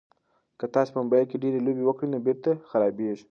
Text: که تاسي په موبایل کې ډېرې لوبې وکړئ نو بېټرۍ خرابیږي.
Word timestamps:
که 0.59 0.65
تاسي 0.73 0.89
په 0.93 0.99
موبایل 1.03 1.25
کې 1.29 1.41
ډېرې 1.43 1.59
لوبې 1.65 1.83
وکړئ 1.85 2.07
نو 2.13 2.17
بېټرۍ 2.25 2.57
خرابیږي. 2.69 3.19